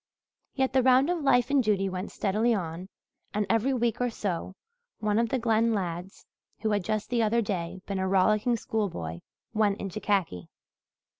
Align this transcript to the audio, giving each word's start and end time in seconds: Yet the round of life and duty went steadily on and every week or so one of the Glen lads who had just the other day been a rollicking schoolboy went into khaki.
Yet 0.55 0.73
the 0.73 0.81
round 0.81 1.11
of 1.11 1.21
life 1.21 1.51
and 1.51 1.63
duty 1.63 1.87
went 1.87 2.11
steadily 2.11 2.55
on 2.55 2.89
and 3.35 3.45
every 3.51 3.71
week 3.71 4.01
or 4.01 4.09
so 4.09 4.55
one 4.97 5.19
of 5.19 5.29
the 5.29 5.37
Glen 5.37 5.75
lads 5.75 6.25
who 6.61 6.71
had 6.71 6.83
just 6.83 7.11
the 7.11 7.21
other 7.21 7.43
day 7.43 7.81
been 7.85 7.99
a 7.99 8.07
rollicking 8.07 8.55
schoolboy 8.55 9.19
went 9.53 9.79
into 9.79 9.99
khaki. 9.99 10.49